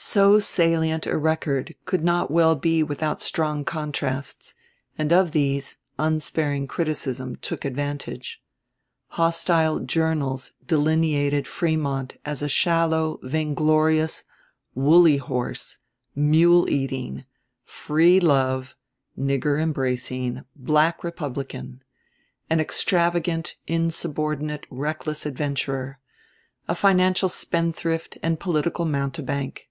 [0.00, 4.54] So salient a record could not well be without strong contrasts,
[4.96, 8.40] and of these unsparing criticism took advantage.
[9.08, 14.22] Hostile journals delineated Frémont as a shallow, vainglorious,
[14.72, 15.78] "woolly horse,"
[16.14, 17.24] "mule eating,"
[17.64, 18.76] "free love,"
[19.18, 21.82] "nigger embracing" black Republican;
[22.48, 25.98] an extravagant, insubordinate, reckless adventurer;
[26.68, 29.64] a financial spendthrift and political mountebank.